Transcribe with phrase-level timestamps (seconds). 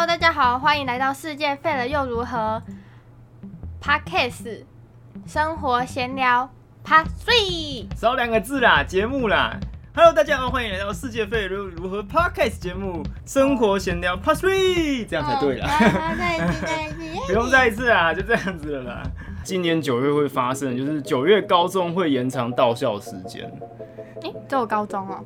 [0.00, 2.62] Hello，大家好，欢迎来到世界废了又如何
[3.82, 4.64] Podcast
[5.26, 6.48] 生活闲聊
[6.82, 7.84] Part Three。
[7.94, 9.60] 少两个字啦，节目啦。
[9.94, 15.68] Hello，大家好，欢迎来到世界废了又如何 Podcast 节目生活闲聊 Part Three，这样才对啦。
[15.68, 16.90] 好再一次，再。
[17.26, 19.02] 不用再一次啦，就这样子了啦。
[19.44, 23.42] 今年九月会发生，就是九月高中会延长到校时间。
[24.22, 25.22] 诶，只有高中哦。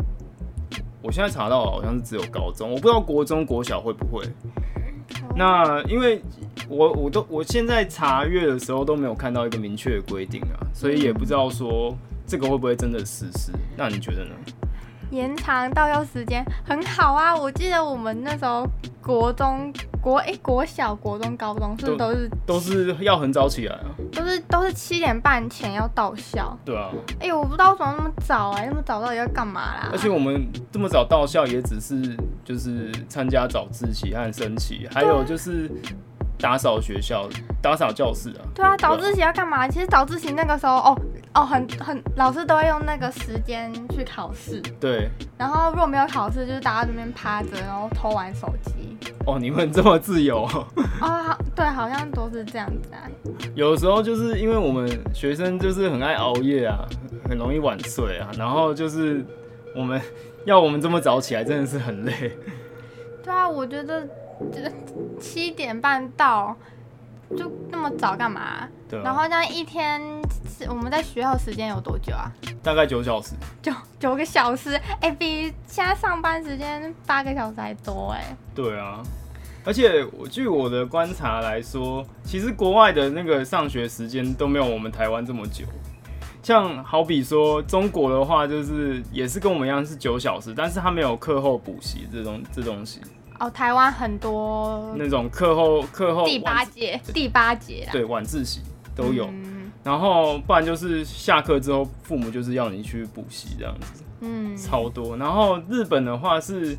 [1.05, 4.25] 我现在查到好像是只有高中，我不知道国中、国小会不会。
[5.37, 6.23] 那因为
[6.67, 11.95] 我我都我现在查阅的时候都没有看到一个明确的规定啊，所以也不知道说
[12.27, 13.53] 这个会不会真的实施。
[13.77, 14.31] 那你觉得呢？
[15.11, 17.37] 延长到校时间很好啊！
[17.37, 18.67] 我记得我们那时候
[19.03, 23.94] 国中、国诶、国小、国中、高中是不是都是都是要很早起来啊？
[24.15, 26.57] 都是都是七点半前要到校。
[26.65, 29.89] 对啊，哎、我不知道为什么那么早哎、那么早到底要干嘛啦？
[29.93, 35.71] 而且我们这么早到校，也只是就是参加早自习和升旗，还有就是
[36.39, 37.29] 打扫学校、
[37.63, 38.41] 打扫教室啊。
[38.55, 39.67] 对啊，早自习要干嘛？
[39.69, 41.01] 其实早自习那个时候，哦
[41.35, 48.97] 哦，很很老师都会用那个时间去考试，对，然后如果没有考试，就是大家在那边趴着，然后偷玩手机。
[49.27, 50.45] 哦，你们这么自由。
[51.03, 53.03] 哦，对，好像都是这样子啊。
[53.55, 56.85] 有时候就是因为我们学生就是很爱熬夜啊，
[57.29, 59.25] 很容易晚睡啊，然后就是
[59.75, 60.01] 我们
[60.45, 62.13] 要我们这么早起来，真的是很累。
[63.25, 64.07] 对啊，我觉得
[64.53, 64.71] 这个
[65.19, 66.57] 七点半到，
[67.37, 68.69] 就那么早干嘛？
[68.89, 70.01] 对啊，然后这样一天
[70.47, 72.31] 是我们在学校时间有多久啊？
[72.63, 73.33] 大概九小时。
[73.63, 79.03] 九九个小时，哎、比现在上班时间八个小时还多哎、对啊，
[79.65, 85.65] 而且我据我的观察来说，其实国外的那个上学时间都没有我们台湾这么久。
[86.43, 93.01] 像好比说中国的话，就是也是跟我们一样是九小时，但是他没有课后补习这种这东西，
[93.41, 98.61] 哦，台湾很多那种课后课后第八晚节，第八节啦，对晚自习
[98.95, 99.27] 都有。
[99.27, 99.53] 嗯
[99.85, 105.15] 然后不然就是下课之后，父母就是要你去补习这样子，嗯，超多。
[105.19, 106.75] 然后日本的话是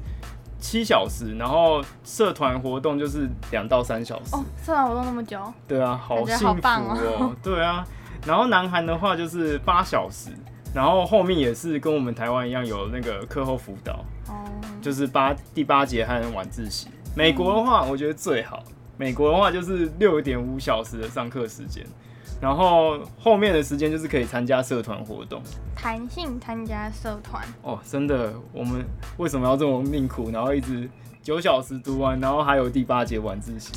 [0.59, 4.35] 七小时，然后社团活动就是两到三小时。
[4.35, 6.97] 哦，社团活动那么久，对啊，好幸福哦。
[7.19, 7.85] 哦 对啊，
[8.25, 10.31] 然后南韩的话就是八小时，
[10.73, 14.44] 然后后面也是跟我们台湾一样有那个课后辅导，哦，
[14.85, 16.87] 就是八第八节和晚自习。
[17.15, 18.63] 美国的话，我觉得最好。
[18.97, 21.83] 美国的话就是六点五小时的上课时间，
[22.39, 25.41] 然后后面的时间就是可以参加社团活动。
[25.75, 28.85] 弹性参加社团，哦，真的，我们
[29.17, 30.87] 为什么要这么命苦，然后一直
[31.23, 33.71] 九小时读完，然后还有第八节晚自习？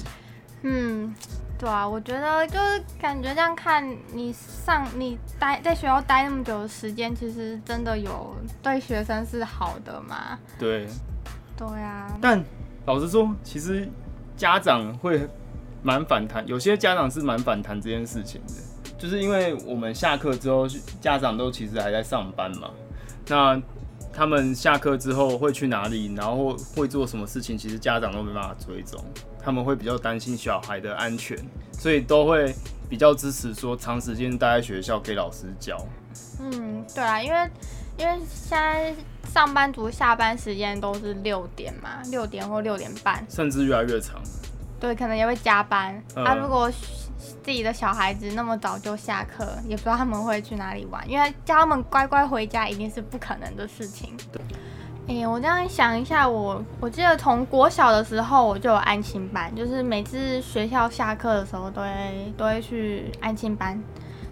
[0.61, 1.15] 嗯，
[1.59, 10.39] 对啊，我觉得就是感觉这样看你上你待在学校待那么久的时间，其实真的有对学生是好的嘛？
[10.57, 10.87] 对，
[11.57, 12.43] 对啊，但
[12.87, 13.89] 老实说，其实
[14.37, 15.29] 家长会
[15.83, 18.55] 蛮反弹，有些家长是蛮反弹这件事情的，
[18.97, 20.65] 就是因为我们下课之后，
[21.01, 22.71] 家长都其实还在上班嘛，
[23.27, 23.61] 那
[24.19, 29.01] 他们下课之后会去哪里，然后会做什么事情，其实家长都没办法追踪，
[29.41, 31.39] 他们会比较担心小孩的安全，
[31.73, 32.53] 所以都会
[32.91, 35.79] 比较支持说长时间待在学校给老师教。
[36.41, 37.51] 嗯，对啊，因为
[37.97, 38.93] 因为现在
[39.33, 44.21] 上班族下班时间都是六点嘛，六点或六点半，甚至越来越长。
[44.81, 45.95] 对，可能也会加班。
[46.17, 46.69] 嗯啊，如果
[47.43, 54.17] 自己的小孩子那么早就下课，也不知道他们会去哪里玩，因为叫他们乖乖回家一定是不可能的事情。
[54.33, 54.41] 对
[55.11, 63.83] 哎、我这样想一下，我我记得从国小的时候我就有安心班，就是每次学校下课的时候都会都会去安心班。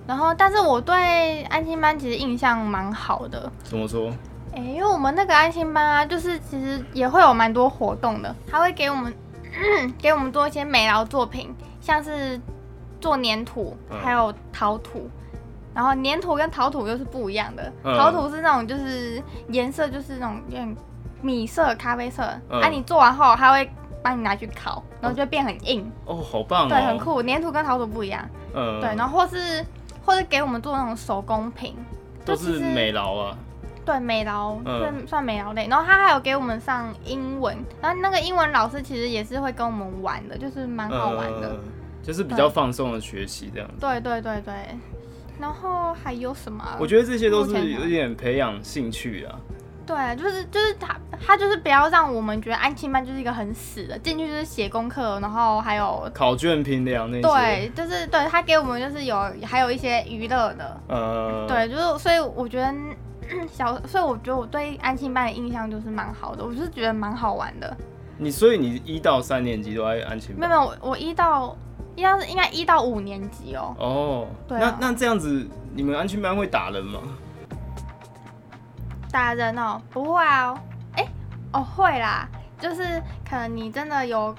[0.07, 4.13] 然后，但是我对安心班其实印象蛮好的，怎么说？
[4.55, 9.13] 哎、因为我们那个安心班啊，就是其实也会有蛮多活动的，他会给我们、
[9.99, 12.41] 给我们做一些美劳作品，像是
[13.07, 15.09] 做粘土，嗯还有陶土。
[15.73, 20.77] 然后粘土跟陶土又是不一样的，嗯陶土是那种就是颜色就是那种有点
[21.23, 23.71] 米色、咖啡色，嗯啊，你做完后他会
[24.03, 26.69] 帮你拿去烤，然后就会变很硬，哦，好棒哦！
[26.69, 26.99] 对，很。
[26.99, 27.23] 酷。
[27.23, 29.65] 粘土跟陶土不一样，嗯，对，然后或是
[30.05, 31.77] 或是给我们做那种手工品，
[32.25, 33.37] 都就是美劳啊。
[33.85, 35.69] 对美劳，嗯算算美劳类。
[35.69, 41.55] 然后他还有给我们上英文，然后那个英文老师其实也是会跟我们玩的，就是蛮好玩的。
[42.01, 43.75] 呃就是比较放松的学习这样子。
[43.81, 44.55] 对对对对。
[45.39, 46.79] 然后还有什么啊？
[46.81, 49.39] 我觉得这些都是有点培养兴趣啊。
[49.87, 57.23] 对，就是就是他他就是不要让我们觉得安亲班就是一个很死的，进去就是写功课，然后还有考卷评量那些。
[57.23, 62.75] 对，就是对他给我们就是有还有一些娱乐的，呃，对，就是所以我觉得
[63.49, 67.77] 小，所以我觉得我对安亲班的印象就是蛮好的，我就是觉得蛮好玩的。
[68.19, 70.49] 你所以你一到三年级都在安亲班？
[70.49, 71.57] 没有没有，我我一到
[71.97, 73.75] 一到应该一到五年级哦。
[73.79, 77.01] 哦，对啊那那这样子，你们安全班会打人吗？
[79.11, 80.55] 打人哦，不会啊，
[80.95, 81.07] 哎、
[81.53, 82.29] 哦会啦，
[82.61, 84.35] 就是可能你真的有，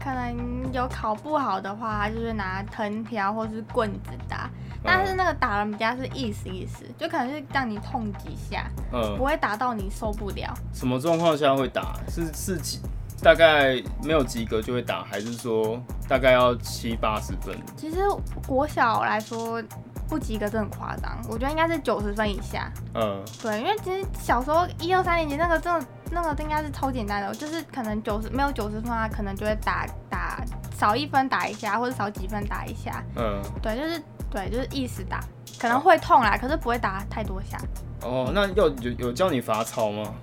[0.00, 4.48] 可能有考不好的话，就是拿藤条或是棍子打，
[4.82, 10.54] 但是那个打人比较是意思意思，就可能是让你痛几下，嗯不，会打到你受不了。
[10.72, 11.96] 什么状况下会打？
[12.08, 12.80] 是是几
[13.22, 17.56] 大概没有及格就会打，还是说大概要七八十分？
[17.76, 17.98] 其实
[18.46, 19.62] 国小来说，
[20.08, 22.70] 不及格真的很夸张，我觉得应该是九十分以下。
[22.94, 30.44] 嗯，对，因为其实小时候一二三年级那个真的那个应该是超简单的，就是可能九十没有九十分的话，可能就会打打
[30.78, 33.02] 少一分打一下，或者少几分打一下。
[33.16, 35.20] 嗯，对，就是对，就是意识打，
[35.58, 37.58] 可能会痛啦，可是不会打太多下。
[38.02, 40.14] 哦，那要有有教你罚抄吗？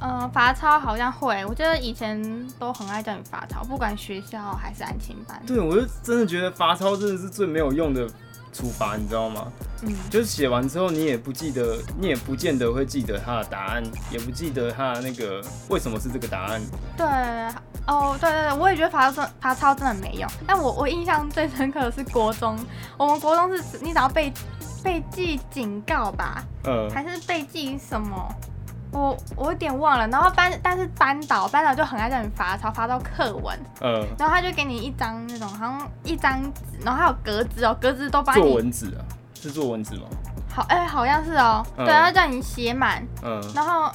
[0.00, 2.20] 嗯、罚抄好像会，我觉得以前
[2.58, 5.40] 都很爱叫你罚抄，不管学校还是安亲班。
[5.46, 8.08] 对，我就真的觉得罚抄真的是最没有用的
[8.52, 9.46] 处罚，你知道吗？
[9.82, 16.60] 嗯，就是写完之后你也不记得，你也不见得会记得他的答案，也不记得他的那个为什么是这个答案。
[16.96, 17.06] 对，
[17.86, 20.30] 哦，对对对，我也觉得罚抄罚抄真的没用。
[20.46, 22.58] 但我我印象最深刻的是国中，
[22.96, 24.32] 我们国中是你只要被
[24.82, 28.34] 被记警告吧，嗯，还是被记什么？
[28.92, 30.06] 我我有点忘了。
[30.08, 39.00] 然后班但是班导班导就很爱叫你罚抄，罚到课文，嗯，然后他就给你一张那种好像一张纸，然后还有格子哦，格子都帮作你文纸啊，
[39.34, 40.02] 是作文纸吗？
[40.52, 43.90] 好哎、好像是哦，嗯对，然后叫你写满，嗯，然后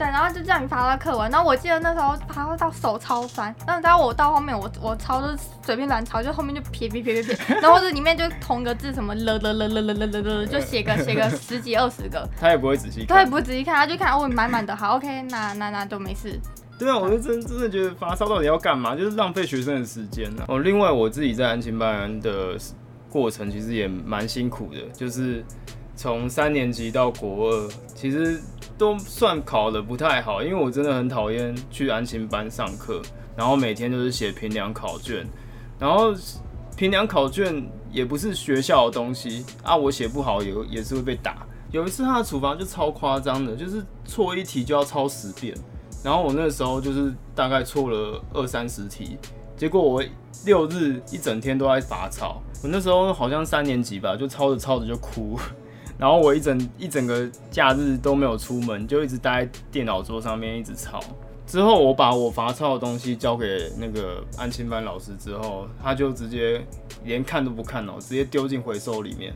[0.00, 1.30] 对，然后就叫你发到课文。
[1.30, 13.28] 然后我记得那时候罚到手超酸，然后你知道我到后面我我抄就是随便乱抄，就后面就撇撇撇撇撇， 然后或者里面就同个字什么了了了了了了了了，就写个写个十几二十个， 他也不会仔细他也看。
[13.30, 16.40] 不会仔细看，他就看哦满满的，好 OK，那那那就没事。
[16.78, 18.96] 对啊，我就真真的觉得发抄到底要干嘛？
[18.96, 20.46] 就是浪费学生的时间啊。
[20.48, 22.56] 哦，另外我自己在安亲班的
[23.10, 25.44] 过程其实也蛮辛苦的，就是
[25.94, 28.40] 从三年级到国二，其实
[28.80, 33.02] 都算考的不太好，因为我真的很讨厌去安心班上课，
[33.36, 35.26] 然后每天就是写评量考卷，
[35.78, 36.14] 然后
[36.78, 37.62] 评量考卷
[37.92, 41.46] 也不是学校的东西啊，我写不好也也是会被打。
[41.70, 45.54] 有一次他的处罚就超夸张的，就是错一题就要抄十遍。
[46.02, 49.18] 然后我那时候就是大概错了二三十题，
[49.58, 50.02] 结果我
[50.46, 52.40] 六日一整天都在罚抄。
[52.62, 55.38] 我那时候好像三年级吧，就抄着抄着就哭，
[56.00, 60.98] 然后我一整一整个假日都没有出门，就一直待在电脑桌上面一直抄。
[61.46, 66.64] 之后我把我罚抄的东西交给那个安亲班老师之后，他就直接
[67.04, 69.34] 连看都不看哦，直接丢进回收里面。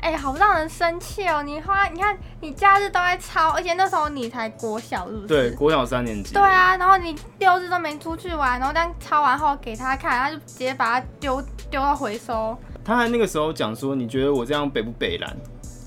[0.00, 1.42] 哎、好让人生气哦！
[1.42, 5.26] 你花，你看你假日都在抄，而且那时候你才国小，是不是？
[5.26, 6.32] 对，国小三年级。
[6.34, 12.56] 对啊，然后你六日都没出去玩，然后这样抄完后给他看，他就直接把它丢丢到回收。
[12.84, 15.36] 他还那个时候讲说，你觉得我这样北不北蓝？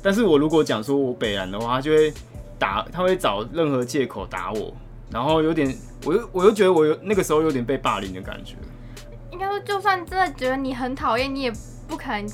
[0.01, 2.13] 但是我如果讲说我北然的话，他就会
[2.57, 4.73] 打，他会找任何借口打我，
[5.11, 5.75] 然后有点，
[6.05, 8.55] 我又我又觉得我有那个时候有点被霸凌的感觉。
[9.31, 11.51] 应该说，就算真的觉得你很讨厌，你也
[11.87, 12.29] 不可能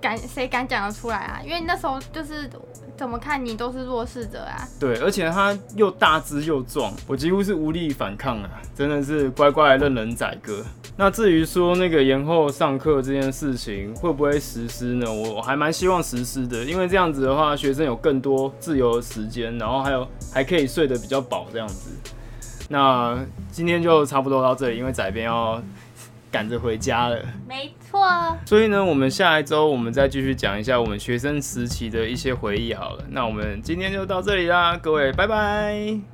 [0.00, 1.40] 敢谁敢讲得出来啊？
[1.44, 2.48] 因为你那时候就是
[2.96, 4.66] 怎么看你都是弱势者啊。
[4.78, 10.64] 对，而且他又大只又壮，我几乎是无力反抗啊，真的是乖乖任人宰割。
[10.96, 15.12] 那至于说那个延后上课这件事情会不会实施呢？
[15.12, 21.90] 我还蛮希望实施的，因为这样子的话，学生有更多自由的时间，然后还有还可以睡得比较饱这样子。
[22.68, 23.18] 那
[23.50, 25.60] 今天就差不多到这里，因为仔边要
[26.34, 27.16] 赶着回家了。
[27.48, 33.04] 没错，所以呢，我们下一周我们再继续讲一下我们学生时期的一些回忆好了。
[33.10, 36.13] 那我们今天就到这里啦，各位，拜拜。